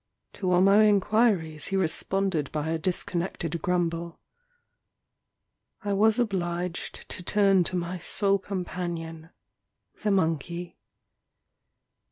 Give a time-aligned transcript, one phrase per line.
[0.33, 4.19] To all my inquiries he responded by a dis connected grumble.
[5.83, 9.29] I was obliged to turn to my sole companion,
[10.01, 10.79] the monkey.